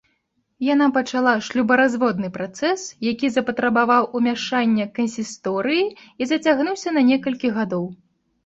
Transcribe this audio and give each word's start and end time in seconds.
Яна 0.67 0.85
пачала 0.95 1.33
шлюбаразводны 1.47 2.31
працэс, 2.37 2.85
які 3.09 3.27
запатрабаваў 3.35 4.09
ўмяшання 4.21 4.85
кансісторыі 4.97 5.85
і 5.91 6.23
зацягнуўся 6.33 6.89
на 6.97 7.01
некалькі 7.13 7.47
гадоў. 7.61 7.85